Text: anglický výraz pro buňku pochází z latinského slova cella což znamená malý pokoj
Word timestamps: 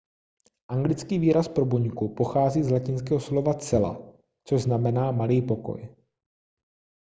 anglický 0.67 1.19
výraz 1.19 1.47
pro 1.47 1.65
buňku 1.65 2.13
pochází 2.13 2.63
z 2.63 2.71
latinského 2.71 3.19
slova 3.19 3.53
cella 3.53 3.97
což 4.43 4.61
znamená 4.61 5.11
malý 5.11 5.41
pokoj 5.41 5.95